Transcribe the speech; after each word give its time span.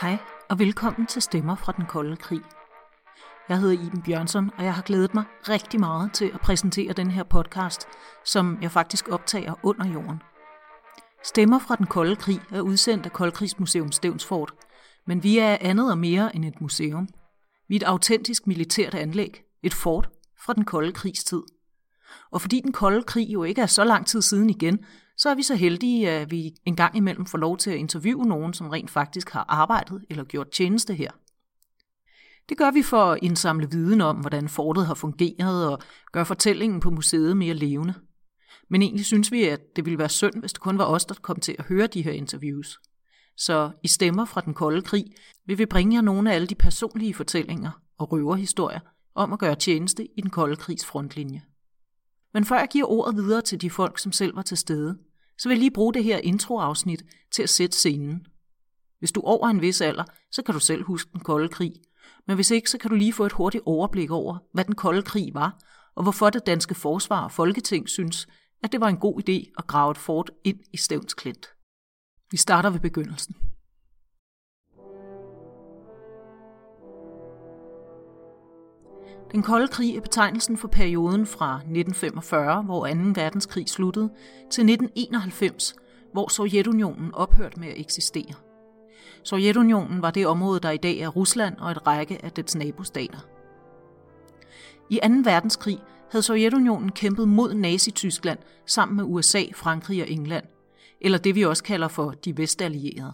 Hej 0.00 0.18
og 0.48 0.58
velkommen 0.58 1.06
til 1.06 1.22
Stemmer 1.22 1.56
fra 1.56 1.72
den 1.72 1.84
kolde 1.86 2.16
krig. 2.16 2.40
Jeg 3.48 3.60
hedder 3.60 3.86
Iben 3.86 4.02
Bjørnsson, 4.02 4.50
og 4.58 4.64
jeg 4.64 4.74
har 4.74 4.82
glædet 4.82 5.14
mig 5.14 5.24
rigtig 5.48 5.80
meget 5.80 6.12
til 6.12 6.30
at 6.34 6.40
præsentere 6.40 6.92
den 6.92 7.10
her 7.10 7.22
podcast, 7.22 7.88
som 8.24 8.58
jeg 8.62 8.70
faktisk 8.70 9.08
optager 9.08 9.54
under 9.62 9.86
jorden. 9.92 10.22
Stemmer 11.24 11.58
fra 11.58 11.76
den 11.76 11.86
kolde 11.86 12.16
krig 12.16 12.40
er 12.50 12.60
udsendt 12.60 13.06
af 13.06 13.12
Koldkrigsmuseum 13.12 13.92
Stevnsfort, 13.92 14.52
men 15.06 15.22
vi 15.22 15.38
er 15.38 15.58
andet 15.60 15.90
og 15.90 15.98
mere 15.98 16.36
end 16.36 16.44
et 16.44 16.60
museum. 16.60 17.08
Vi 17.68 17.76
er 17.76 17.80
et 17.80 17.86
autentisk 17.86 18.46
militært 18.46 18.94
anlæg, 18.94 19.42
et 19.62 19.74
fort 19.74 20.08
fra 20.44 20.52
den 20.52 20.64
kolde 20.64 20.92
krigstid. 20.92 21.42
Og 22.30 22.40
fordi 22.40 22.60
den 22.60 22.72
kolde 22.72 23.02
krig 23.02 23.28
jo 23.28 23.44
ikke 23.44 23.62
er 23.62 23.66
så 23.66 23.84
lang 23.84 24.06
tid 24.06 24.22
siden 24.22 24.50
igen, 24.50 24.78
så 25.16 25.28
er 25.28 25.34
vi 25.34 25.42
så 25.42 25.54
heldige, 25.54 26.10
at 26.10 26.30
vi 26.30 26.54
en 26.64 26.76
gang 26.76 26.96
imellem 26.96 27.26
får 27.26 27.38
lov 27.38 27.56
til 27.56 27.70
at 27.70 27.76
interviewe 27.76 28.26
nogen, 28.26 28.54
som 28.54 28.68
rent 28.68 28.90
faktisk 28.90 29.30
har 29.30 29.44
arbejdet 29.48 30.04
eller 30.10 30.24
gjort 30.24 30.50
tjeneste 30.50 30.94
her. 30.94 31.10
Det 32.48 32.58
gør 32.58 32.70
vi 32.70 32.82
for 32.82 33.02
at 33.12 33.18
indsamle 33.22 33.70
viden 33.70 34.00
om, 34.00 34.16
hvordan 34.16 34.48
fortet 34.48 34.86
har 34.86 34.94
fungeret 34.94 35.68
og 35.68 35.78
gøre 36.12 36.26
fortællingen 36.26 36.80
på 36.80 36.90
museet 36.90 37.36
mere 37.36 37.54
levende. 37.54 37.94
Men 38.70 38.82
egentlig 38.82 39.06
synes 39.06 39.32
vi, 39.32 39.42
at 39.42 39.60
det 39.76 39.84
ville 39.84 39.98
være 39.98 40.08
synd, 40.08 40.34
hvis 40.34 40.52
det 40.52 40.60
kun 40.60 40.78
var 40.78 40.84
os, 40.84 41.04
der 41.04 41.14
kom 41.14 41.40
til 41.40 41.56
at 41.58 41.64
høre 41.64 41.86
de 41.86 42.02
her 42.02 42.12
interviews. 42.12 42.80
Så 43.36 43.70
i 43.82 43.88
Stemmer 43.88 44.24
fra 44.24 44.40
den 44.40 44.54
kolde 44.54 44.82
krig 44.82 45.04
vil 45.46 45.58
vi 45.58 45.66
bringe 45.66 45.96
jer 45.96 46.02
nogle 46.02 46.30
af 46.30 46.34
alle 46.34 46.46
de 46.46 46.54
personlige 46.54 47.14
fortællinger 47.14 47.70
og 47.98 48.12
røverhistorier 48.12 48.80
om 49.14 49.32
at 49.32 49.38
gøre 49.38 49.54
tjeneste 49.54 50.08
i 50.16 50.20
den 50.20 50.30
kolde 50.30 50.56
krigs 50.56 50.86
frontlinje. 50.86 51.42
Men 52.34 52.44
før 52.44 52.58
jeg 52.58 52.68
giver 52.68 52.86
ordet 52.86 53.16
videre 53.16 53.42
til 53.42 53.60
de 53.60 53.70
folk, 53.70 53.98
som 53.98 54.12
selv 54.12 54.36
var 54.36 54.42
til 54.42 54.56
stede, 54.56 54.98
så 55.38 55.48
vil 55.48 55.54
jeg 55.54 55.60
lige 55.60 55.70
bruge 55.70 55.94
det 55.94 56.04
her 56.04 56.18
introafsnit 56.18 57.02
til 57.32 57.42
at 57.42 57.48
sætte 57.48 57.76
scenen. 57.76 58.26
Hvis 58.98 59.12
du 59.12 59.20
er 59.20 59.24
over 59.24 59.48
en 59.48 59.60
vis 59.60 59.80
alder, 59.80 60.04
så 60.30 60.42
kan 60.42 60.54
du 60.54 60.60
selv 60.60 60.84
huske 60.84 61.10
den 61.12 61.20
kolde 61.20 61.48
krig. 61.48 61.72
Men 62.26 62.36
hvis 62.36 62.50
ikke, 62.50 62.70
så 62.70 62.78
kan 62.78 62.90
du 62.90 62.96
lige 62.96 63.12
få 63.12 63.26
et 63.26 63.32
hurtigt 63.32 63.62
overblik 63.66 64.10
over, 64.10 64.38
hvad 64.52 64.64
den 64.64 64.74
kolde 64.74 65.02
krig 65.02 65.34
var, 65.34 65.58
og 65.94 66.02
hvorfor 66.02 66.30
det 66.30 66.46
danske 66.46 66.74
forsvar 66.74 67.24
og 67.24 67.32
folketing 67.32 67.88
synes, 67.88 68.26
at 68.62 68.72
det 68.72 68.80
var 68.80 68.88
en 68.88 68.96
god 68.96 69.20
idé 69.28 69.52
at 69.58 69.66
grave 69.66 69.90
et 69.90 69.98
fort 69.98 70.30
ind 70.44 70.60
i 70.72 70.76
Stævns 70.76 71.14
Klint. 71.14 71.46
Vi 72.30 72.36
starter 72.36 72.70
ved 72.70 72.80
begyndelsen. 72.80 73.36
Den 79.34 79.42
kolde 79.42 79.68
krig 79.68 79.96
er 79.96 80.00
betegnelsen 80.00 80.56
for 80.56 80.68
perioden 80.68 81.26
fra 81.26 81.54
1945, 81.54 82.62
hvor 82.62 82.86
2. 82.86 82.94
verdenskrig 83.14 83.68
sluttede, 83.68 84.10
til 84.50 84.62
1991, 84.62 85.74
hvor 86.12 86.28
Sovjetunionen 86.28 87.14
ophørte 87.14 87.60
med 87.60 87.68
at 87.68 87.80
eksistere. 87.80 88.34
Sovjetunionen 89.24 90.02
var 90.02 90.10
det 90.10 90.26
område, 90.26 90.60
der 90.60 90.70
i 90.70 90.76
dag 90.76 90.98
er 90.98 91.08
Rusland 91.08 91.56
og 91.58 91.70
et 91.70 91.86
række 91.86 92.24
af 92.24 92.32
dets 92.32 92.56
nabostater. 92.56 93.18
I 94.90 95.00
2. 95.02 95.08
verdenskrig 95.24 95.78
havde 96.10 96.22
Sovjetunionen 96.22 96.92
kæmpet 96.92 97.28
mod 97.28 97.54
Nazi-Tyskland 97.54 98.38
sammen 98.66 98.96
med 98.96 99.04
USA, 99.04 99.42
Frankrig 99.54 100.02
og 100.02 100.10
England, 100.10 100.44
eller 101.00 101.18
det 101.18 101.34
vi 101.34 101.44
også 101.44 101.64
kalder 101.64 101.88
for 101.88 102.10
de 102.10 102.36
vestallierede. 102.36 103.12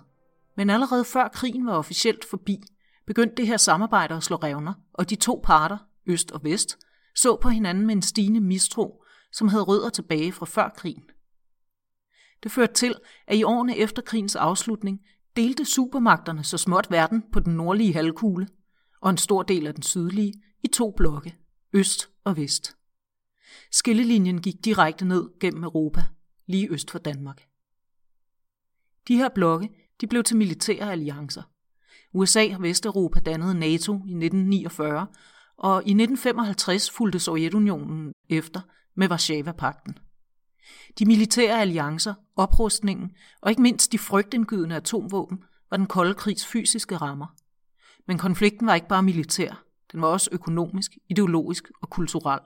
Men 0.56 0.70
allerede 0.70 1.04
før 1.04 1.28
krigen 1.28 1.66
var 1.66 1.74
officielt 1.74 2.24
forbi, 2.24 2.58
begyndte 3.06 3.36
det 3.36 3.46
her 3.46 3.56
samarbejde 3.56 4.14
at 4.14 4.22
slå 4.22 4.36
revner, 4.36 4.72
og 4.94 5.10
de 5.10 5.14
to 5.14 5.40
parter, 5.44 5.76
øst 6.10 6.30
og 6.30 6.44
vest, 6.44 6.78
så 7.14 7.36
på 7.36 7.48
hinanden 7.48 7.86
med 7.86 7.94
en 7.94 8.02
stigende 8.02 8.40
mistro, 8.40 9.04
som 9.32 9.48
havde 9.48 9.62
rødder 9.62 9.88
tilbage 9.88 10.32
fra 10.32 10.46
før 10.46 10.68
krigen. 10.68 11.02
Det 12.42 12.52
førte 12.52 12.72
til, 12.72 12.94
at 13.26 13.36
i 13.36 13.42
årene 13.42 13.76
efter 13.76 14.02
krigens 14.02 14.36
afslutning 14.36 15.00
delte 15.36 15.64
supermagterne 15.64 16.44
så 16.44 16.58
småt 16.58 16.90
verden 16.90 17.22
på 17.32 17.40
den 17.40 17.54
nordlige 17.54 17.92
halvkugle 17.92 18.48
og 19.00 19.10
en 19.10 19.16
stor 19.16 19.42
del 19.42 19.66
af 19.66 19.74
den 19.74 19.82
sydlige 19.82 20.32
i 20.62 20.68
to 20.68 20.90
blokke, 20.96 21.36
øst 21.72 22.10
og 22.24 22.36
vest. 22.36 22.76
Skillelinjen 23.70 24.42
gik 24.42 24.64
direkte 24.64 25.04
ned 25.04 25.38
gennem 25.40 25.64
Europa, 25.64 26.04
lige 26.46 26.70
øst 26.70 26.90
for 26.90 26.98
Danmark. 26.98 27.46
De 29.08 29.16
her 29.16 29.28
blokke 29.28 29.68
de 30.00 30.06
blev 30.06 30.24
til 30.24 30.36
militære 30.36 30.92
alliancer. 30.92 31.42
USA 32.12 32.54
og 32.54 32.62
Vesteuropa 32.62 33.20
dannede 33.20 33.54
NATO 33.54 33.92
i 33.92 34.14
1949, 34.14 35.06
og 35.60 35.76
i 35.76 35.90
1955 35.90 36.90
fulgte 36.90 37.18
Sovjetunionen 37.18 38.12
efter 38.28 38.60
med 38.94 39.08
Varsava-pakten. 39.08 39.98
De 40.98 41.06
militære 41.06 41.60
alliancer, 41.60 42.14
oprustningen 42.36 43.10
og 43.40 43.50
ikke 43.50 43.62
mindst 43.62 43.92
de 43.92 43.98
frygtindgydende 43.98 44.76
atomvåben 44.76 45.44
var 45.70 45.76
den 45.76 45.86
kolde 45.86 46.14
krigs 46.14 46.46
fysiske 46.46 46.96
rammer. 46.96 47.26
Men 48.06 48.18
konflikten 48.18 48.66
var 48.66 48.74
ikke 48.74 48.88
bare 48.88 49.02
militær, 49.02 49.64
den 49.92 50.02
var 50.02 50.08
også 50.08 50.30
økonomisk, 50.32 50.98
ideologisk 51.08 51.70
og 51.82 51.90
kulturel. 51.90 52.40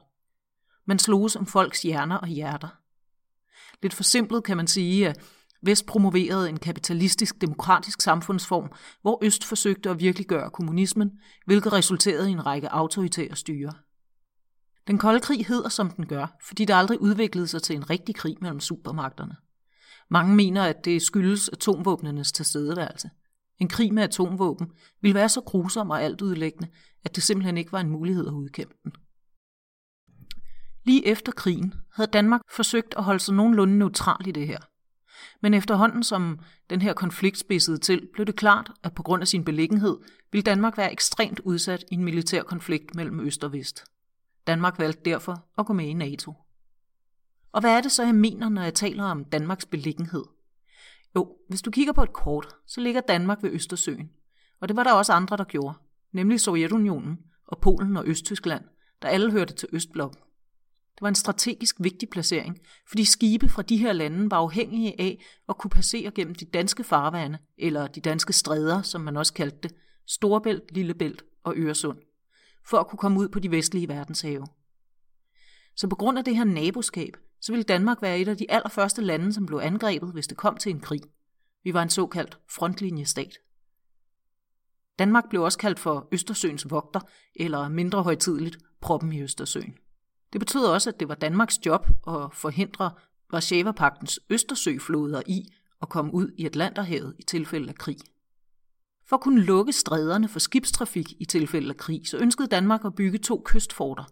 Man 0.86 0.98
sloges 0.98 1.36
om 1.36 1.46
folks 1.46 1.82
hjerner 1.82 2.16
og 2.16 2.28
hjerter. 2.28 2.68
Lidt 3.82 3.94
forsimplet 3.94 4.44
kan 4.44 4.56
man 4.56 4.66
sige, 4.66 5.08
at 5.08 5.20
Vest 5.64 5.86
promoverede 5.86 6.48
en 6.48 6.58
kapitalistisk 6.58 7.40
demokratisk 7.40 8.00
samfundsform, 8.00 8.72
hvor 9.02 9.18
Øst 9.22 9.44
forsøgte 9.44 9.90
at 9.90 10.00
virkeliggøre 10.00 10.50
kommunismen, 10.50 11.10
hvilket 11.46 11.72
resulterede 11.72 12.28
i 12.28 12.32
en 12.32 12.46
række 12.46 12.72
autoritære 12.72 13.36
styre. 13.36 13.72
Den 14.86 14.98
kolde 14.98 15.20
krig 15.20 15.46
hedder, 15.46 15.68
som 15.68 15.90
den 15.90 16.06
gør, 16.06 16.36
fordi 16.46 16.64
det 16.64 16.74
aldrig 16.74 17.00
udviklede 17.00 17.46
sig 17.46 17.62
til 17.62 17.76
en 17.76 17.90
rigtig 17.90 18.14
krig 18.14 18.36
mellem 18.40 18.60
supermagterne. 18.60 19.36
Mange 20.10 20.34
mener, 20.34 20.62
at 20.62 20.84
det 20.84 21.02
skyldes 21.02 21.48
atomvåbnenes 21.48 22.32
tilstedeværelse. 22.32 23.10
En 23.58 23.68
krig 23.68 23.94
med 23.94 24.02
atomvåben 24.02 24.70
ville 25.00 25.14
være 25.14 25.28
så 25.28 25.40
grusom 25.40 25.90
og 25.90 26.02
altudlæggende, 26.02 26.68
at 27.04 27.14
det 27.16 27.22
simpelthen 27.22 27.56
ikke 27.56 27.72
var 27.72 27.80
en 27.80 27.90
mulighed 27.90 28.26
at 28.26 28.32
udkæmpe 28.32 28.74
den. 28.84 28.92
Lige 30.84 31.06
efter 31.06 31.32
krigen 31.32 31.74
havde 31.92 32.10
Danmark 32.10 32.40
forsøgt 32.50 32.94
at 32.96 33.04
holde 33.04 33.20
sig 33.20 33.34
nogenlunde 33.34 33.78
neutral 33.78 34.26
i 34.26 34.32
det 34.32 34.46
her– 34.46 34.58
men 35.40 35.54
efterhånden 35.54 36.02
som 36.02 36.38
den 36.70 36.82
her 36.82 36.92
konflikt 36.92 37.38
spidsede 37.38 37.78
til, 37.78 38.08
blev 38.12 38.26
det 38.26 38.36
klart, 38.36 38.70
at 38.82 38.94
på 38.94 39.02
grund 39.02 39.22
af 39.22 39.28
sin 39.28 39.44
beliggenhed 39.44 39.98
ville 40.32 40.42
Danmark 40.42 40.78
være 40.78 40.92
ekstremt 40.92 41.40
udsat 41.40 41.84
i 41.90 41.94
en 41.94 42.04
militær 42.04 42.42
konflikt 42.42 42.94
mellem 42.94 43.20
øst 43.20 43.44
og 43.44 43.52
vest. 43.52 43.84
Danmark 44.46 44.78
valgte 44.78 45.10
derfor 45.10 45.44
at 45.58 45.66
gå 45.66 45.72
med 45.72 45.86
i 45.86 45.92
NATO. 45.92 46.34
Og 47.52 47.60
hvad 47.60 47.76
er 47.76 47.80
det 47.80 47.92
så, 47.92 48.02
jeg 48.02 48.14
mener, 48.14 48.48
når 48.48 48.62
jeg 48.62 48.74
taler 48.74 49.04
om 49.04 49.24
Danmarks 49.24 49.66
beliggenhed? 49.66 50.24
Jo, 51.16 51.36
hvis 51.48 51.62
du 51.62 51.70
kigger 51.70 51.92
på 51.92 52.02
et 52.02 52.12
kort, 52.12 52.48
så 52.66 52.80
ligger 52.80 53.00
Danmark 53.00 53.42
ved 53.42 53.50
Østersøen. 53.50 54.10
Og 54.60 54.68
det 54.68 54.76
var 54.76 54.84
der 54.84 54.92
også 54.92 55.12
andre, 55.12 55.36
der 55.36 55.44
gjorde, 55.44 55.74
nemlig 56.12 56.40
Sovjetunionen 56.40 57.18
og 57.46 57.58
Polen 57.58 57.96
og 57.96 58.06
Østtyskland, 58.06 58.64
der 59.02 59.08
alle 59.08 59.32
hørte 59.32 59.54
til 59.54 59.68
Østblokken. 59.72 60.23
Det 60.94 61.02
var 61.02 61.08
en 61.08 61.14
strategisk 61.14 61.76
vigtig 61.80 62.08
placering, 62.08 62.58
fordi 62.88 63.04
skibe 63.04 63.48
fra 63.48 63.62
de 63.62 63.76
her 63.76 63.92
lande 63.92 64.30
var 64.30 64.36
afhængige 64.36 65.00
af 65.00 65.24
at 65.48 65.58
kunne 65.58 65.70
passere 65.70 66.10
gennem 66.10 66.34
de 66.34 66.44
danske 66.44 66.84
farvande, 66.84 67.38
eller 67.58 67.86
de 67.86 68.00
danske 68.00 68.32
stræder, 68.32 68.82
som 68.82 69.00
man 69.00 69.16
også 69.16 69.34
kaldte 69.34 69.58
det, 69.62 69.74
Storebælt, 70.06 70.72
Lillebælt 70.72 71.24
og 71.44 71.54
Øresund, 71.56 71.98
for 72.66 72.78
at 72.78 72.88
kunne 72.88 72.98
komme 72.98 73.20
ud 73.20 73.28
på 73.28 73.38
de 73.38 73.50
vestlige 73.50 73.88
verdenshave. 73.88 74.46
Så 75.76 75.88
på 75.88 75.96
grund 75.96 76.18
af 76.18 76.24
det 76.24 76.36
her 76.36 76.44
naboskab, 76.44 77.16
så 77.40 77.52
ville 77.52 77.64
Danmark 77.64 78.02
være 78.02 78.18
et 78.18 78.28
af 78.28 78.36
de 78.36 78.50
allerførste 78.50 79.02
lande, 79.02 79.32
som 79.32 79.46
blev 79.46 79.58
angrebet, 79.58 80.12
hvis 80.12 80.26
det 80.26 80.36
kom 80.36 80.56
til 80.56 80.70
en 80.70 80.80
krig. 80.80 81.00
Vi 81.64 81.74
var 81.74 81.82
en 81.82 81.90
såkaldt 81.90 82.38
frontlinjestat. 82.50 83.38
Danmark 84.98 85.24
blev 85.30 85.42
også 85.42 85.58
kaldt 85.58 85.78
for 85.78 86.08
Østersøens 86.12 86.70
vogter, 86.70 87.00
eller 87.36 87.68
mindre 87.68 88.02
højtidligt, 88.02 88.58
proppen 88.80 89.12
i 89.12 89.22
Østersøen. 89.22 89.74
Det 90.34 90.40
betød 90.40 90.64
også, 90.64 90.90
at 90.90 91.00
det 91.00 91.08
var 91.08 91.14
Danmarks 91.14 91.66
job 91.66 91.86
at 92.06 92.32
forhindre 92.32 92.90
Varsava-pagtens 93.32 94.18
Østersøfloder 94.30 95.22
i 95.26 95.48
at 95.82 95.88
komme 95.88 96.14
ud 96.14 96.30
i 96.38 96.46
Atlanterhavet 96.46 97.14
i 97.18 97.22
tilfælde 97.22 97.68
af 97.68 97.74
krig. 97.74 97.96
For 99.08 99.16
at 99.16 99.22
kunne 99.22 99.44
lukke 99.44 99.72
stræderne 99.72 100.28
for 100.28 100.38
skibstrafik 100.38 101.12
i 101.20 101.24
tilfælde 101.24 101.68
af 101.68 101.76
krig, 101.76 102.08
så 102.08 102.18
ønskede 102.18 102.48
Danmark 102.48 102.84
at 102.84 102.94
bygge 102.94 103.18
to 103.18 103.42
kystforter. 103.44 104.04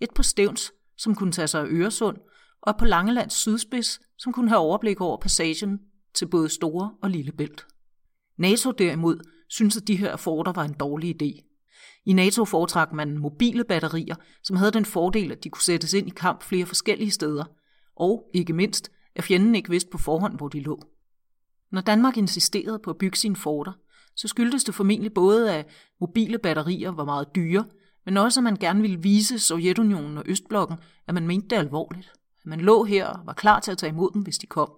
Et 0.00 0.08
på 0.14 0.22
Stævns, 0.22 0.72
som 0.96 1.14
kunne 1.14 1.32
tage 1.32 1.48
sig 1.48 1.60
af 1.60 1.66
Øresund, 1.68 2.16
og 2.62 2.76
på 2.78 2.84
Langelands 2.84 3.34
sydspids, 3.34 4.00
som 4.18 4.32
kunne 4.32 4.48
have 4.48 4.60
overblik 4.60 5.00
over 5.00 5.16
passagen 5.16 5.80
til 6.14 6.28
både 6.28 6.48
Store 6.48 6.94
og 7.02 7.10
Lillebælt. 7.10 7.66
NATO 8.36 8.70
derimod 8.70 9.20
syntes, 9.48 9.76
at 9.76 9.88
de 9.88 9.96
her 9.96 10.16
forter 10.16 10.52
var 10.52 10.64
en 10.64 10.74
dårlig 10.74 11.22
idé, 11.22 11.53
i 12.04 12.12
NATO 12.12 12.44
foretrak 12.44 12.92
man 12.92 13.18
mobile 13.18 13.64
batterier, 13.64 14.14
som 14.42 14.56
havde 14.56 14.70
den 14.70 14.84
fordel, 14.84 15.32
at 15.32 15.44
de 15.44 15.50
kunne 15.50 15.62
sættes 15.62 15.92
ind 15.92 16.06
i 16.06 16.12
kamp 16.16 16.42
flere 16.42 16.66
forskellige 16.66 17.10
steder, 17.10 17.44
og 17.96 18.30
ikke 18.34 18.52
mindst, 18.52 18.90
at 19.14 19.24
fjenden 19.24 19.54
ikke 19.54 19.70
vidste 19.70 19.90
på 19.90 19.98
forhånd, 19.98 20.36
hvor 20.36 20.48
de 20.48 20.60
lå. 20.60 20.80
Når 21.70 21.80
Danmark 21.80 22.16
insisterede 22.16 22.78
på 22.78 22.90
at 22.90 22.98
bygge 22.98 23.18
sine 23.18 23.36
forter, 23.36 23.72
så 24.16 24.28
skyldtes 24.28 24.64
det 24.64 24.74
formentlig 24.74 25.14
både, 25.14 25.54
at 25.54 25.68
mobile 26.00 26.38
batterier 26.38 26.90
var 26.90 27.04
meget 27.04 27.34
dyre, 27.34 27.64
men 28.04 28.16
også, 28.16 28.40
at 28.40 28.44
man 28.44 28.56
gerne 28.56 28.80
ville 28.80 29.02
vise 29.02 29.38
Sovjetunionen 29.38 30.18
og 30.18 30.24
Østblokken, 30.26 30.76
at 31.06 31.14
man 31.14 31.26
mente 31.26 31.48
det 31.48 31.56
alvorligt. 31.56 32.12
At 32.40 32.46
man 32.46 32.60
lå 32.60 32.84
her 32.84 33.06
og 33.06 33.26
var 33.26 33.32
klar 33.32 33.60
til 33.60 33.72
at 33.72 33.78
tage 33.78 33.90
imod 33.90 34.10
dem, 34.12 34.22
hvis 34.22 34.38
de 34.38 34.46
kom. 34.46 34.72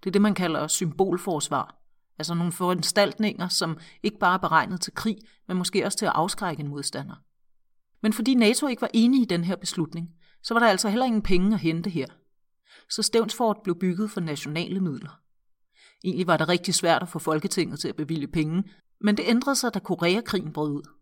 Det 0.00 0.10
er 0.10 0.12
det, 0.12 0.22
man 0.22 0.34
kalder 0.34 0.66
symbolforsvar. 0.66 1.85
Altså 2.18 2.34
nogle 2.34 2.52
foranstaltninger, 2.52 3.48
som 3.48 3.78
ikke 4.02 4.18
bare 4.18 4.34
er 4.34 4.38
beregnet 4.38 4.80
til 4.80 4.94
krig, 4.94 5.16
men 5.48 5.56
måske 5.56 5.84
også 5.84 5.98
til 5.98 6.06
at 6.06 6.12
afskrække 6.14 6.60
en 6.60 6.68
modstander. 6.68 7.14
Men 8.02 8.12
fordi 8.12 8.34
NATO 8.34 8.66
ikke 8.66 8.82
var 8.82 8.90
enige 8.92 9.22
i 9.22 9.26
den 9.26 9.44
her 9.44 9.56
beslutning, 9.56 10.08
så 10.42 10.54
var 10.54 10.58
der 10.58 10.66
altså 10.66 10.88
heller 10.88 11.06
ingen 11.06 11.22
penge 11.22 11.54
at 11.54 11.60
hente 11.60 11.90
her. 11.90 12.06
Så 12.90 13.02
Stævnsfort 13.02 13.56
blev 13.64 13.78
bygget 13.78 14.10
for 14.10 14.20
nationale 14.20 14.80
midler. 14.80 15.20
Egentlig 16.04 16.26
var 16.26 16.36
det 16.36 16.48
rigtig 16.48 16.74
svært 16.74 17.02
at 17.02 17.08
få 17.08 17.18
Folketinget 17.18 17.78
til 17.78 17.88
at 17.88 17.96
bevilge 17.96 18.28
penge, 18.28 18.64
men 19.00 19.16
det 19.16 19.24
ændrede 19.28 19.56
sig, 19.56 19.74
da 19.74 19.78
Koreakrigen 19.78 20.52
brød 20.52 20.72
ud. 20.72 20.95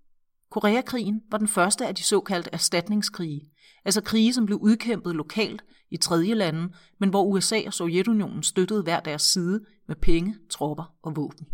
Koreakrigen 0.54 1.22
var 1.30 1.38
den 1.38 1.48
første 1.48 1.86
af 1.86 1.94
de 1.94 2.02
såkaldte 2.02 2.50
erstatningskrige, 2.52 3.50
altså 3.84 4.00
krige, 4.00 4.34
som 4.34 4.46
blev 4.46 4.58
udkæmpet 4.58 5.16
lokalt 5.16 5.64
i 5.90 5.96
tredje 5.96 6.34
lande, 6.34 6.72
men 6.98 7.08
hvor 7.08 7.24
USA 7.24 7.60
og 7.66 7.74
Sovjetunionen 7.74 8.42
støttede 8.42 8.82
hver 8.82 9.00
deres 9.00 9.22
side 9.22 9.64
med 9.86 9.96
penge, 9.96 10.36
tropper 10.50 10.94
og 11.02 11.16
våben. 11.16 11.46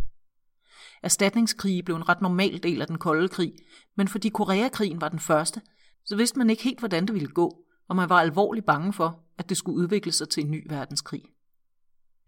Erstatningskrige 1.03 1.83
blev 1.83 1.97
en 1.97 2.09
ret 2.09 2.23
normal 2.23 2.63
del 2.63 2.81
af 2.81 2.87
den 2.87 2.99
kolde 2.99 3.29
krig, 3.29 3.53
men 3.97 4.09
fordi 4.09 4.29
Koreakrigen 4.29 5.01
var 5.01 5.09
den 5.09 5.21
første, 5.21 5.61
så 6.05 6.17
vidste 6.17 6.39
man 6.39 6.51
ikke 6.51 6.63
helt, 6.63 6.79
hvordan 6.79 7.07
det 7.07 7.15
ville 7.15 7.29
gå, 7.29 7.65
og 7.89 7.97
man 7.97 8.09
var 8.09 8.21
alvorligt 8.21 8.67
bange 8.67 8.93
for, 8.93 9.21
at 9.39 9.49
det 9.49 9.57
skulle 9.57 9.79
udvikle 9.79 10.13
sig 10.13 10.29
til 10.29 10.45
en 10.45 10.51
ny 10.51 10.67
verdenskrig. 10.69 11.23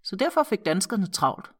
Så 0.02 0.16
derfor 0.16 0.42
fik 0.42 0.64
danskerne 0.64 1.06
travlt. 1.06 1.50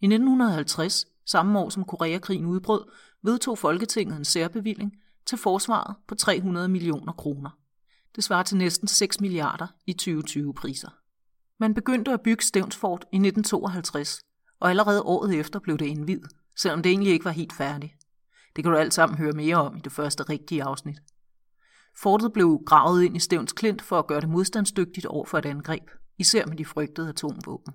I 0.00 0.06
1950, 0.06 1.06
samme 1.26 1.58
år 1.58 1.68
som 1.68 1.84
Koreakrigen 1.84 2.46
udbrød, 2.46 2.84
vedtog 3.22 3.58
Folketinget 3.58 4.16
en 4.16 4.24
særbevilling 4.24 4.92
til 5.26 5.38
forsvaret 5.38 5.96
på 6.08 6.14
300 6.14 6.68
millioner 6.68 7.12
kroner. 7.12 7.50
Det 8.16 8.24
svarer 8.24 8.42
til 8.42 8.56
næsten 8.56 8.88
6 8.88 9.20
milliarder 9.20 9.66
i 9.86 9.96
2020-priser. 10.02 10.88
Man 11.60 11.74
begyndte 11.74 12.12
at 12.12 12.20
bygge 12.20 12.44
Stævnsfort 12.44 13.04
i 13.12 13.16
1952, 13.16 14.20
og 14.60 14.70
allerede 14.70 15.02
året 15.02 15.34
efter 15.34 15.58
blev 15.58 15.78
det 15.78 15.86
indvidet, 15.86 16.32
selvom 16.56 16.82
det 16.82 16.90
egentlig 16.90 17.12
ikke 17.12 17.24
var 17.24 17.30
helt 17.30 17.52
færdigt. 17.52 17.92
Det 18.56 18.64
kan 18.64 18.72
du 18.72 18.78
alt 18.78 18.94
sammen 18.94 19.18
høre 19.18 19.32
mere 19.32 19.56
om 19.56 19.76
i 19.76 19.80
det 19.80 19.92
første 19.92 20.22
rigtige 20.22 20.62
afsnit. 20.62 20.98
Fortet 21.96 22.32
blev 22.32 22.60
gravet 22.66 23.04
ind 23.04 23.16
i 23.16 23.20
Stævns 23.20 23.52
Klint 23.52 23.82
for 23.82 23.98
at 23.98 24.06
gøre 24.06 24.20
det 24.20 24.28
modstandsdygtigt 24.28 25.06
over 25.06 25.24
for 25.24 25.38
et 25.38 25.46
angreb, 25.46 25.90
især 26.18 26.46
med 26.46 26.56
de 26.56 26.64
frygtede 26.64 27.08
atomvåben. 27.08 27.74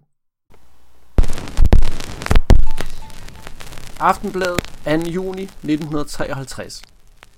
Aftenbladet 4.00 4.64
2. 4.86 4.92
juni 4.92 5.44
1953. 5.44 6.82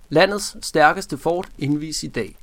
Landets 0.09 0.55
stærkeste 0.61 1.17
fort 1.17 1.47
indvis 1.57 2.03
i 2.03 2.07
dag. 2.07 2.35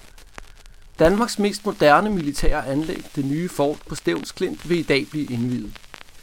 Danmarks 0.98 1.38
mest 1.38 1.66
moderne 1.66 2.10
militære 2.10 2.66
anlæg, 2.66 3.04
det 3.16 3.24
nye 3.24 3.48
fort 3.48 3.78
på 3.88 3.94
Stævns 3.94 4.32
Klint, 4.32 4.68
vil 4.68 4.78
i 4.78 4.82
dag 4.82 5.06
blive 5.10 5.24
indviet. 5.24 5.72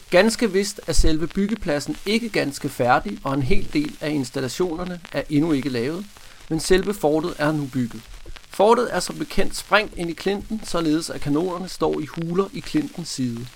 Ganske 0.09 0.51
vist 0.51 0.81
er 0.87 0.93
selve 0.93 1.27
byggepladsen 1.27 1.97
ikke 2.05 2.29
ganske 2.29 2.69
færdig, 2.69 3.19
og 3.23 3.33
en 3.33 3.43
hel 3.43 3.73
del 3.73 3.97
af 4.01 4.09
installationerne 4.09 4.99
er 5.11 5.23
endnu 5.29 5.51
ikke 5.51 5.69
lavet, 5.69 6.05
men 6.49 6.59
selve 6.59 6.93
fortet 6.93 7.33
er 7.37 7.51
nu 7.51 7.69
bygget. 7.73 8.01
Fortet 8.49 8.95
er 8.95 8.99
som 8.99 9.15
bekendt 9.15 9.55
sprængt 9.55 9.97
ind 9.97 10.09
i 10.09 10.13
klinten, 10.13 10.61
således 10.65 11.09
at 11.09 11.21
kanonerne 11.21 11.69
står 11.69 11.99
i 11.99 12.05
huler 12.05 12.45
i 12.53 12.59
klintens 12.59 13.09
side. 13.09 13.47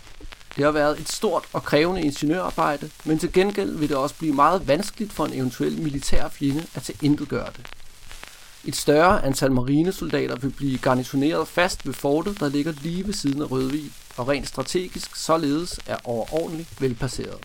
Det 0.55 0.63
har 0.65 0.71
været 0.71 0.99
et 0.99 1.09
stort 1.09 1.43
og 1.53 1.63
krævende 1.63 2.01
ingeniørarbejde, 2.01 2.91
men 3.05 3.19
til 3.19 3.33
gengæld 3.33 3.77
vil 3.77 3.89
det 3.89 3.97
også 3.97 4.17
blive 4.17 4.33
meget 4.33 4.67
vanskeligt 4.67 5.13
for 5.13 5.25
en 5.25 5.33
eventuel 5.33 5.81
militær 5.81 6.29
fjende 6.29 6.65
at 6.75 6.81
tilintetgøre 6.81 7.49
det. 7.57 7.69
Et 8.65 8.75
større 8.75 9.25
antal 9.25 9.51
marinesoldater 9.51 10.35
vil 10.35 10.53
blive 10.57 10.77
garnisoneret 10.77 11.47
fast 11.47 11.87
ved 11.87 11.93
fortet, 11.93 12.39
der 12.39 12.49
ligger 12.49 12.71
lige 12.81 13.05
ved 13.05 13.13
siden 13.13 13.41
af 13.41 13.51
Rødvig, 13.51 13.91
og 14.17 14.27
rent 14.27 14.47
strategisk 14.47 15.15
således 15.15 15.79
er 15.87 15.97
overordentligt 16.03 16.81
velplaceret. 16.81 17.39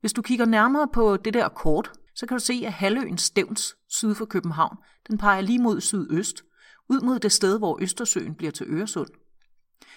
Hvis 0.00 0.12
du 0.12 0.22
kigger 0.22 0.44
nærmere 0.44 0.88
på 0.94 1.16
det 1.16 1.34
der 1.34 1.48
kort, 1.48 1.90
så 2.14 2.26
kan 2.26 2.38
du 2.38 2.44
se, 2.44 2.62
at 2.66 2.72
halvøen 2.72 3.18
Stævns 3.18 3.76
syd 3.88 4.14
for 4.14 4.24
København, 4.24 4.76
den 5.08 5.18
peger 5.18 5.40
lige 5.40 5.58
mod 5.58 5.80
sydøst, 5.80 6.42
ud 6.88 7.00
mod 7.00 7.18
det 7.18 7.32
sted, 7.32 7.58
hvor 7.58 7.78
Østersøen 7.82 8.34
bliver 8.34 8.52
til 8.52 8.66
Øresund. 8.68 9.10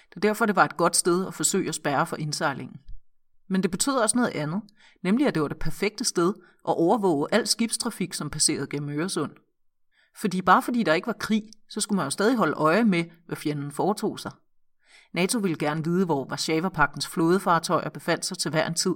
Det 0.09 0.15
er 0.15 0.19
derfor, 0.19 0.45
det 0.45 0.55
var 0.55 0.65
et 0.65 0.77
godt 0.77 0.95
sted 0.95 1.27
at 1.27 1.33
forsøge 1.33 1.69
at 1.69 1.75
spærre 1.75 2.05
for 2.05 2.15
indsejlingen. 2.15 2.77
Men 3.49 3.63
det 3.63 3.71
betød 3.71 3.93
også 3.93 4.17
noget 4.17 4.31
andet, 4.31 4.61
nemlig 5.03 5.27
at 5.27 5.33
det 5.33 5.41
var 5.41 5.47
det 5.47 5.59
perfekte 5.59 6.03
sted 6.03 6.33
at 6.67 6.77
overvåge 6.77 7.27
al 7.31 7.47
skibstrafik, 7.47 8.13
som 8.13 8.29
passerede 8.29 8.67
gennem 8.67 8.89
Øresund. 8.89 9.31
Fordi 10.15 10.41
bare 10.41 10.61
fordi 10.61 10.83
der 10.83 10.93
ikke 10.93 11.07
var 11.07 11.13
krig, 11.19 11.43
så 11.69 11.81
skulle 11.81 11.97
man 11.97 12.05
jo 12.05 12.09
stadig 12.09 12.37
holde 12.37 12.53
øje 12.53 12.83
med, 12.83 13.05
hvad 13.25 13.37
fjenden 13.37 13.71
foretog 13.71 14.19
sig. 14.19 14.31
NATO 15.13 15.39
ville 15.39 15.57
gerne 15.57 15.83
vide, 15.83 16.05
hvor 16.05 16.25
Varsava-paktens 16.29 17.07
flådefartøjer 17.07 17.89
befandt 17.89 18.25
sig 18.25 18.37
til 18.37 18.51
hver 18.51 18.67
en 18.67 18.73
tid, 18.73 18.93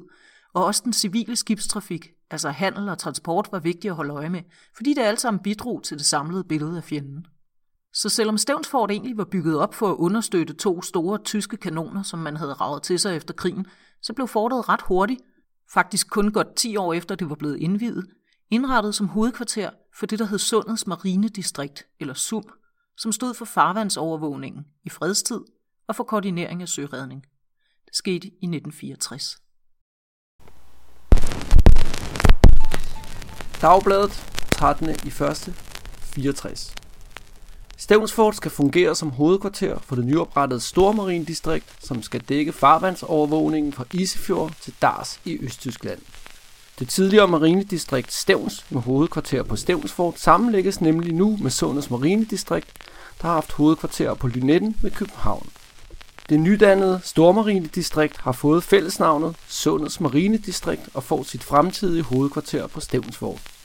og 0.53 0.65
også 0.65 0.81
den 0.85 0.93
civile 0.93 1.35
skibstrafik, 1.35 2.07
altså 2.31 2.49
handel 2.49 2.89
og 2.89 2.97
transport, 2.97 3.47
var 3.51 3.59
vigtigt 3.59 3.91
at 3.91 3.95
holde 3.95 4.13
øje 4.13 4.29
med, 4.29 4.41
fordi 4.75 4.93
det 4.93 5.01
alt 5.01 5.21
sammen 5.21 5.43
bidrog 5.43 5.83
til 5.83 5.97
det 5.97 6.05
samlede 6.05 6.43
billede 6.43 6.77
af 6.77 6.83
fjenden. 6.83 7.25
Så 8.01 8.09
selvom 8.09 8.37
Stævnsfort 8.37 8.91
egentlig 8.91 9.17
var 9.17 9.23
bygget 9.23 9.59
op 9.59 9.73
for 9.73 9.91
at 9.91 9.95
understøtte 9.95 10.53
to 10.53 10.81
store 10.81 11.17
tyske 11.17 11.57
kanoner, 11.57 12.03
som 12.03 12.19
man 12.19 12.37
havde 12.37 12.53
ravet 12.53 12.83
til 12.83 12.99
sig 12.99 13.15
efter 13.15 13.33
krigen, 13.33 13.65
så 14.01 14.13
blev 14.13 14.27
fortet 14.27 14.69
ret 14.69 14.81
hurtigt, 14.81 15.21
faktisk 15.73 16.09
kun 16.09 16.31
godt 16.31 16.55
10 16.55 16.75
år 16.75 16.93
efter 16.93 17.15
det 17.15 17.29
var 17.29 17.35
blevet 17.35 17.57
indvidet, 17.57 18.07
indrettet 18.49 18.95
som 18.95 19.07
hovedkvarter 19.07 19.69
for 19.99 20.05
det, 20.05 20.19
der 20.19 20.25
hed 20.25 20.37
Sundets 20.37 20.87
Marinedistrikt, 20.87 21.85
eller 21.99 22.13
SUM, 22.13 22.43
som 22.97 23.11
stod 23.11 23.33
for 23.33 23.45
farvandsovervågningen 23.45 24.65
i 24.85 24.89
fredstid 24.89 25.39
og 25.87 25.95
for 25.95 26.03
koordinering 26.03 26.61
af 26.61 26.67
søredning. 26.67 27.23
Det 27.85 27.95
skete 27.95 28.27
i 28.27 28.47
1964. 28.47 29.37
Dagbladet 33.61 34.11
13. 34.51 34.89
i 34.89 35.07
1. 35.07 35.53
64. 36.01 36.86
Stævnsfort 37.79 38.35
skal 38.35 38.51
fungere 38.51 38.95
som 38.95 39.09
hovedkvarter 39.09 39.77
for 39.85 39.95
det 39.95 40.05
nyoprettede 40.05 40.59
Stormarindistrikt, 40.59 41.65
som 41.79 42.03
skal 42.03 42.21
dække 42.21 42.53
farvandsovervågningen 42.53 43.73
fra 43.73 43.85
Isefjord 43.93 44.51
til 44.61 44.73
Dars 44.81 45.19
i 45.25 45.37
Østtyskland. 45.41 45.99
Det 46.79 46.89
tidligere 46.89 47.27
marinedistrikt 47.27 48.13
Stævns 48.13 48.65
med 48.69 48.81
hovedkvarter 48.81 49.43
på 49.43 49.55
Stævnsfort 49.55 50.19
sammenlægges 50.19 50.81
nemlig 50.81 51.13
nu 51.13 51.37
med 51.41 51.51
Sundets 51.51 51.89
Marinedistrikt, 51.89 52.67
der 53.21 53.27
har 53.27 53.33
haft 53.33 53.51
hovedkvarter 53.51 54.13
på 54.13 54.27
Lynetten 54.27 54.75
ved 54.81 54.91
København. 54.91 55.49
Det 56.29 56.39
nydannede 56.39 56.99
Stormarinedistrikt 57.03 58.17
har 58.17 58.31
fået 58.31 58.63
fællesnavnet 58.63 59.35
Sundets 59.47 59.99
Marinedistrikt 59.99 60.89
og 60.93 61.03
får 61.03 61.23
sit 61.23 61.43
fremtidige 61.43 62.03
hovedkvarter 62.03 62.67
på 62.67 62.79
Stævnsfort. 62.79 63.56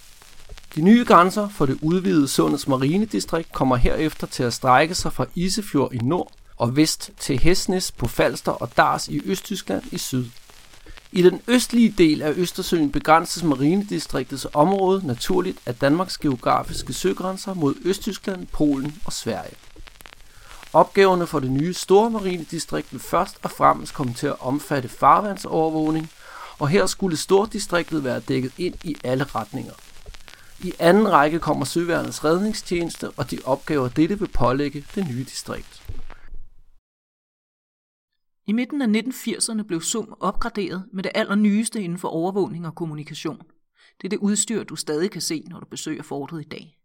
De 0.75 0.81
nye 0.81 1.05
grænser 1.05 1.49
for 1.49 1.67
det 1.67 1.79
udvidede 1.83 2.29
Sundets 2.29 2.69
Marinedistrikt 2.69 3.52
kommer 3.52 3.76
herefter 3.76 4.26
til 4.26 4.43
at 4.43 4.55
strække 4.55 4.95
sig 4.95 5.12
fra 5.12 5.26
Isefjord 5.35 5.93
i 5.93 5.99
nord 5.99 6.33
og 6.57 6.76
vest 6.76 7.11
til 7.19 7.38
Hesnes 7.38 7.93
på 7.93 8.09
Falster 8.09 8.52
og 8.52 8.76
Dars 8.76 9.09
i 9.09 9.23
Østtyskland 9.25 9.83
i 9.91 9.99
syd. 9.99 10.25
I 11.12 11.23
den 11.23 11.41
østlige 11.49 11.95
del 11.99 12.23
af 12.23 12.33
Østersøen 12.37 12.93
begrænses 12.93 13.43
marinedistriktets 13.43 14.47
område 14.55 15.07
naturligt 15.07 15.59
af 15.67 15.75
Danmarks 15.75 16.19
geografiske 16.19 16.93
søgrænser 16.93 17.55
mod 17.55 17.75
Østtyskland, 17.85 18.47
Polen 18.47 18.97
og 19.05 19.12
Sverige. 19.12 19.55
Opgaverne 20.73 21.26
for 21.26 21.41
det 21.41 21.50
nye 21.50 21.75
store 21.75 22.11
marinedistrikt 22.11 22.93
vil 22.93 23.00
først 23.00 23.37
og 23.43 23.50
fremmest 23.50 23.95
komme 23.95 24.14
til 24.14 24.26
at 24.26 24.41
omfatte 24.41 24.88
farvandsovervågning, 24.88 26.11
og 26.59 26.69
her 26.69 26.87
skulle 26.87 27.17
stordistriktet 27.17 28.05
være 28.05 28.21
dækket 28.21 28.52
ind 28.59 28.75
i 28.85 28.97
alle 29.05 29.25
retninger. 29.25 29.73
I 30.64 30.73
anden 30.78 31.12
række 31.12 31.38
kommer 31.38 31.64
Søværnets 31.64 32.25
redningstjeneste 32.25 33.11
og 33.11 33.31
de 33.31 33.38
opgaver, 33.45 33.88
dette 33.88 34.19
vil 34.19 34.28
pålægge 34.28 34.85
det 34.95 35.07
nye 35.11 35.25
distrikt. 35.25 35.83
I 38.47 38.52
midten 38.52 38.83
af 38.83 39.00
1980'erne 39.00 39.62
blev 39.62 39.81
SUM 39.81 40.16
opgraderet 40.21 40.88
med 40.92 41.02
det 41.02 41.12
allernyeste 41.14 41.83
inden 41.83 41.99
for 41.99 42.09
overvågning 42.09 42.66
og 42.66 42.75
kommunikation. 42.75 43.42
Det 44.00 44.04
er 44.04 44.09
det 44.09 44.19
udstyr, 44.19 44.64
du 44.64 44.76
stadig 44.76 45.11
kan 45.11 45.21
se, 45.21 45.45
når 45.49 45.61
du 45.61 45.66
besøger 45.66 46.02
fortet 46.02 46.40
i 46.40 46.49
dag. 46.49 46.78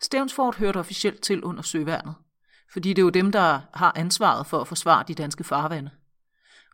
Stævnsfort 0.00 0.54
hørte 0.54 0.78
officielt 0.78 1.22
til 1.22 1.44
under 1.44 1.62
Søværnet, 1.62 2.14
fordi 2.72 2.88
det 2.88 2.98
er 2.98 3.04
jo 3.04 3.10
dem, 3.10 3.32
der 3.32 3.60
har 3.74 3.92
ansvaret 3.96 4.46
for 4.46 4.60
at 4.60 4.68
forsvare 4.68 5.04
de 5.08 5.14
danske 5.14 5.44
farvande. 5.44 5.90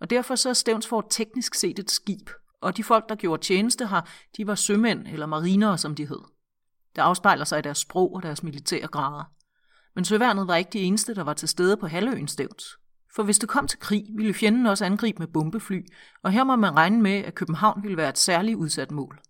Og 0.01 0.11
derfor 0.11 0.35
så 0.35 0.49
er 0.49 0.53
Stævnsfort 0.53 1.07
teknisk 1.11 1.55
set 1.55 1.79
et 1.79 1.91
skib, 1.91 2.31
og 2.63 2.77
de 2.77 2.85
folk, 2.85 3.09
der 3.09 3.15
gjorde 3.15 3.43
tjeneste 3.43 3.87
her, 3.87 4.01
de 4.37 4.47
var 4.47 4.55
sømænd 4.55 5.07
eller 5.07 5.27
marinere, 5.27 5.79
som 5.79 5.95
de 5.95 6.07
hed. 6.07 6.21
Det 6.97 7.03
afspejler 7.03 7.45
sig 7.45 7.59
i 7.59 7.63
deres 7.63 7.79
sprog 7.79 8.15
og 8.15 8.23
deres 8.23 8.43
militære 8.43 8.87
grader. 8.87 9.25
Men 9.95 10.05
søværnet 10.05 10.47
var 10.47 10.57
ikke 10.57 10.71
de 10.73 10.79
eneste, 10.79 11.15
der 11.15 11.23
var 11.23 11.35
til 11.35 11.49
stede 11.49 11.77
på 11.77 11.87
halvøen 11.87 12.29
Stævns. 12.29 12.65
For 13.15 13.23
hvis 13.23 13.39
det 13.39 13.49
kom 13.49 13.67
til 13.67 13.79
krig, 13.79 14.05
ville 14.17 14.35
fjenden 14.35 14.67
også 14.67 14.85
angribe 14.85 15.19
med 15.19 15.27
bombefly, 15.27 15.81
og 16.23 16.33
her 16.33 16.45
må 16.45 16.57
man 16.57 16.77
regne 16.77 17.03
med, 17.03 17.13
at 17.13 17.35
København 17.35 17.83
ville 17.83 17.97
være 17.97 18.09
et 18.09 18.19
særligt 18.19 18.57
udsat 18.57 18.91
mål. 18.91 19.21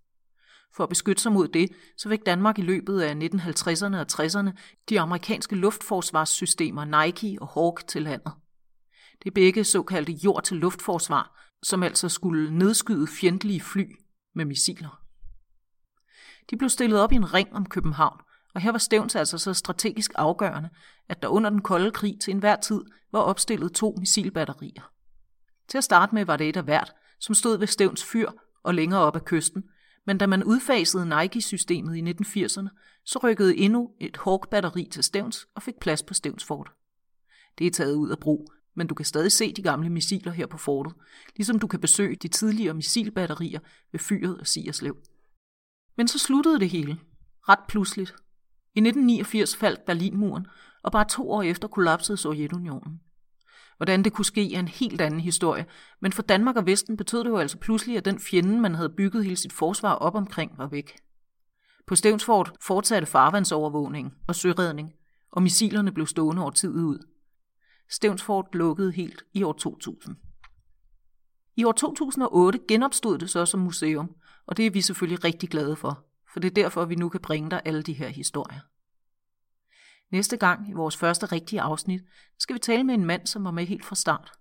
For 0.77 0.83
at 0.83 0.89
beskytte 0.89 1.23
sig 1.23 1.33
mod 1.33 1.49
det, 1.49 1.71
så 1.97 2.09
fik 2.09 2.27
Danmark 2.27 2.59
i 2.59 2.63
løbet 2.63 3.01
af 3.01 3.15
1950'erne 3.15 3.97
og 3.97 4.07
60'erne 4.13 4.51
de 4.89 5.01
amerikanske 5.01 5.57
luftforsvarssystemer 5.57 7.05
Nike 7.05 7.39
og 7.41 7.49
Hawk 7.49 7.87
til 7.89 8.03
landet. 8.03 8.33
Det 9.23 9.31
er 9.31 9.35
begge 9.35 9.65
såkaldte 9.65 10.13
jord-til-luftforsvar, 10.13 11.52
som 11.63 11.83
altså 11.83 12.09
skulle 12.09 12.59
nedskyde 12.59 13.07
fjendtlige 13.07 13.61
fly 13.61 13.97
med 14.35 14.45
missiler. 14.45 15.03
De 16.51 16.57
blev 16.57 16.69
stillet 16.69 17.01
op 17.01 17.13
i 17.13 17.17
en 17.17 17.35
ring 17.35 17.53
om 17.53 17.67
København, 17.67 18.21
og 18.55 18.61
her 18.61 18.71
var 18.71 18.79
Stævns 18.79 19.17
altså 19.17 19.39
så 19.39 19.55
strategisk 19.55 20.11
afgørende, 20.15 20.71
at 21.09 21.23
der 21.23 21.29
under 21.29 21.51
den 21.51 21.63
kolde 21.63 21.91
krig 21.91 22.21
til 22.21 22.31
enhver 22.31 22.57
tid 22.57 22.81
var 23.13 23.21
opstillet 23.21 23.73
to 23.73 23.95
missilbatterier. 23.99 24.93
Til 25.69 25.79
at 25.79 25.85
starte 25.85 26.15
med 26.15 26.25
var 26.25 26.37
det 26.37 26.49
et 26.49 26.57
af 26.57 26.63
hvert, 26.63 26.93
som 27.19 27.35
stod 27.35 27.59
ved 27.59 27.67
Stævns 27.67 28.05
fyr 28.05 28.31
og 28.63 28.75
længere 28.75 29.01
op 29.01 29.17
ad 29.17 29.21
kysten, 29.21 29.65
men 30.07 30.19
da 30.19 30.27
man 30.27 30.45
udfasede 30.45 31.09
Nike-systemet 31.09 31.97
i 31.97 32.01
1980'erne, 32.01 32.69
så 33.05 33.19
rykkede 33.23 33.57
endnu 33.57 33.91
et 34.01 34.17
Hawk-batteri 34.17 34.89
til 34.93 35.03
Stævns 35.03 35.47
og 35.55 35.63
fik 35.63 35.75
plads 35.81 36.03
på 36.03 36.15
Stævns 36.15 36.45
Fort. 36.45 36.73
Det 37.59 37.67
er 37.67 37.71
taget 37.71 37.95
ud 37.95 38.11
af 38.11 38.19
brug, 38.19 38.53
men 38.77 38.87
du 38.87 38.95
kan 38.95 39.05
stadig 39.05 39.33
se 39.33 39.53
de 39.53 39.63
gamle 39.63 39.91
missiler 39.91 40.33
her 40.33 40.47
på 40.47 40.59
fortet, 40.59 40.95
ligesom 41.37 41.59
du 41.59 41.67
kan 41.67 41.81
besøge 41.81 42.17
de 42.17 42.29
tidligere 42.29 42.75
missilbatterier 42.75 43.61
ved 43.93 44.01
fyret 44.01 44.39
af 44.41 44.47
Sierslev. 44.47 44.97
Men 45.97 46.09
så 46.09 46.19
sluttede 46.19 46.61
det 46.61 46.71
hele. 46.71 46.99
Ret 47.49 47.59
pludseligt. 47.69 48.11
I 48.75 48.81
1989 48.81 49.57
faldt 49.57 49.85
Berlinmuren, 49.85 50.47
og 50.83 50.93
bare 50.93 51.05
to 51.09 51.31
år 51.31 51.43
efter 51.43 51.69
kollapsede 51.69 52.17
Sovjetunionen. 52.17 53.01
Hvordan 53.77 54.05
det 54.05 54.13
kunne 54.13 54.25
ske 54.25 54.55
er 54.55 54.59
en 54.59 54.69
helt 54.69 55.01
anden 55.01 55.21
historie, 55.21 55.67
men 56.01 56.13
for 56.13 56.23
Danmark 56.23 56.57
og 56.57 56.67
Vesten 56.67 56.97
betød 56.97 57.25
det 57.25 57.31
jo 57.31 57.37
altså 57.37 57.59
pludselig, 57.59 57.97
at 57.97 58.05
den 58.05 58.19
fjende, 58.19 58.61
man 58.61 58.75
havde 58.75 58.95
bygget 58.97 59.25
hele 59.25 59.37
sit 59.37 59.53
forsvar 59.53 59.95
op 59.95 60.15
omkring, 60.15 60.59
var 60.59 60.67
væk. 60.67 60.97
På 61.87 61.95
Stevnsfort 61.95 62.53
fortsatte 62.61 63.07
farvandsovervågning 63.07 64.13
og 64.29 64.35
søredning, 64.35 64.93
og 65.33 65.43
missilerne 65.43 65.93
blev 65.93 66.07
stående 66.07 66.43
over 66.43 66.51
tid 66.51 66.71
ud. 66.71 66.99
Stevnsfort 67.93 68.47
lukkede 68.53 68.93
helt 68.93 69.25
i 69.33 69.43
år 69.43 69.53
2000. 69.53 70.17
I 71.57 71.65
år 71.65 71.73
2008 71.73 72.61
genopstod 72.69 73.19
det 73.19 73.31
så 73.31 73.47
som 73.47 73.61
museum, 73.61 74.15
og 74.47 74.57
det 74.57 74.67
er 74.67 74.71
vi 74.71 74.81
selvfølgelig 74.81 75.25
rigtig 75.25 75.49
glade 75.49 75.77
for, 75.77 76.05
for 76.33 76.41
det 76.41 76.51
er 76.51 76.63
derfor, 76.63 76.85
vi 76.85 76.95
nu 76.95 77.09
kan 77.09 77.21
bringe 77.21 77.51
dig 77.51 77.63
alle 77.65 77.83
de 77.83 77.93
her 77.93 78.09
historier. 78.09 78.61
Næste 80.13 80.37
gang 80.37 80.71
i 80.71 80.73
vores 80.73 80.97
første 80.97 81.27
rigtige 81.27 81.61
afsnit 81.61 82.03
skal 82.39 82.55
vi 82.55 82.59
tale 82.59 82.85
med 82.85 82.95
en 82.95 83.05
mand, 83.05 83.27
som 83.27 83.45
var 83.45 83.51
med 83.51 83.67
helt 83.67 83.85
fra 83.85 83.95
start. 83.95 84.33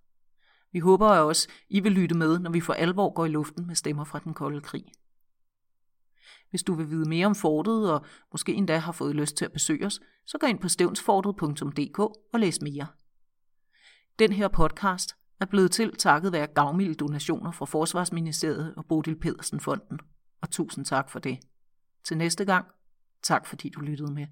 Vi 0.72 0.79
håber 0.79 1.08
også, 1.08 1.48
I 1.70 1.79
vil 1.79 1.91
lytte 1.91 2.17
med, 2.17 2.39
når 2.39 2.51
vi 2.51 2.62
for 2.62 2.74
alvor 2.74 3.13
går 3.13 3.25
i 3.25 3.29
luften 3.29 3.67
med 3.67 3.75
stemmer 3.75 4.03
fra 4.03 4.20
den 4.20 4.34
kolde 4.34 4.62
krig. 4.62 4.86
Hvis 6.50 6.63
du 6.63 6.74
vil 6.74 6.89
vide 6.89 7.10
mere 7.10 7.25
om 7.25 7.36
fortet 7.36 7.93
og 7.93 8.05
måske 8.31 8.53
endda 8.53 8.77
har 8.77 8.91
fået 8.91 9.15
lyst 9.15 9.38
til 9.38 9.46
at 9.46 9.51
besøge 9.51 9.86
os, 9.86 10.00
så 10.25 10.38
gå 10.38 10.48
ind 10.48 10.60
på 10.60 10.67
stævnsfortet.dk 10.67 12.00
og 12.34 12.39
læs 12.39 12.62
mere. 12.62 12.88
Den 14.19 14.31
her 14.31 14.47
podcast 14.47 15.15
er 15.39 15.45
blevet 15.45 15.71
til 15.71 15.95
takket 15.95 16.31
være 16.31 16.47
gavmilde 16.47 16.95
donationer 16.95 17.51
fra 17.51 17.65
Forsvarsministeriet 17.65 18.75
og 18.77 18.85
Bodil 18.85 19.19
Pedersen 19.19 19.59
Fonden. 19.59 19.99
Og 20.41 20.49
tusind 20.49 20.85
tak 20.85 21.09
for 21.09 21.19
det. 21.19 21.39
Til 22.03 22.17
næste 22.17 22.45
gang, 22.45 22.65
tak 23.23 23.45
fordi 23.45 23.69
du 23.69 23.81
lyttede 23.81 24.13
med. 24.13 24.27